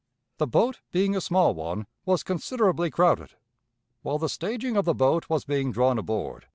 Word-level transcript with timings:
The 0.39 0.47
boat, 0.47 0.79
being 0.91 1.15
a 1.15 1.21
small 1.21 1.53
one, 1.53 1.85
was 2.05 2.23
considerably 2.23 2.89
crowded. 2.89 3.35
While 4.01 4.17
the 4.17 4.29
staging 4.29 4.75
of 4.75 4.85
the 4.85 4.95
boat 4.95 5.29
was 5.29 5.45
being 5.45 5.71
drawn 5.71 5.99
aboard. 5.99 6.47